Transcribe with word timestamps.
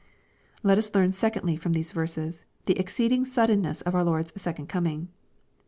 Let 0.63 0.79
us 0.79 0.95
learn 0.95 1.11
secondly 1.11 1.55
from 1.55 1.73
these 1.73 1.91
verses, 1.91 2.43
the 2.65 2.79
exceeding 2.79 3.23
suddenness 3.23 3.81
of 3.81 3.93
our 3.93 4.03
Lord's 4.03 4.33
second 4.41 4.67
coming. 4.67 5.09